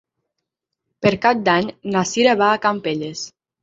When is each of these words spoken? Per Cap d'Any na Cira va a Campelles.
Per 1.05 1.13
Cap 1.27 1.45
d'Any 1.51 1.71
na 1.95 2.05
Cira 2.15 2.37
va 2.45 2.53
a 2.57 2.61
Campelles. 2.69 3.29